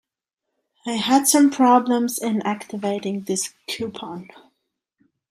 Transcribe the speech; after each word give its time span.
I 0.87 0.93
had 0.93 1.27
some 1.27 1.51
problems 1.51 2.17
in 2.17 2.41
activating 2.41 3.25
this 3.25 3.53
coupon. 3.67 4.29